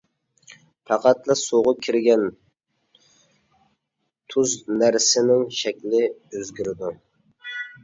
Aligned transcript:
پەقەتلا 0.91 1.35
سۇغا 1.41 1.73
كىرگەن 1.87 2.23
تۈز 4.35 4.57
نەرسىنىڭ 4.81 5.47
شەكلى 5.61 6.03
ئۆزگىرىدۇ. 6.11 6.93